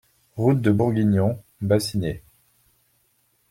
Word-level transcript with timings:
Route 0.35 0.61
de 0.61 0.71
Bourguignon, 0.71 1.39
Bassigney 1.61 2.23